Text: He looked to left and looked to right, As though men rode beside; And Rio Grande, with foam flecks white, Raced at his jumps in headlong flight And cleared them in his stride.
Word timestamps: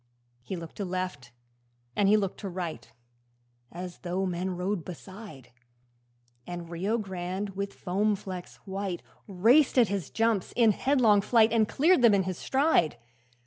He 0.41 0.55
looked 0.55 0.77
to 0.77 0.83
left 0.85 1.31
and 1.95 2.09
looked 2.09 2.39
to 2.39 2.49
right, 2.49 2.91
As 3.71 3.99
though 3.99 4.25
men 4.25 4.57
rode 4.57 4.83
beside; 4.83 5.51
And 6.47 6.71
Rio 6.71 6.97
Grande, 6.97 7.51
with 7.51 7.75
foam 7.75 8.15
flecks 8.15 8.55
white, 8.65 9.03
Raced 9.27 9.77
at 9.77 9.89
his 9.89 10.09
jumps 10.09 10.53
in 10.55 10.71
headlong 10.71 11.21
flight 11.21 11.53
And 11.53 11.67
cleared 11.69 12.01
them 12.01 12.15
in 12.15 12.23
his 12.23 12.39
stride. 12.39 12.97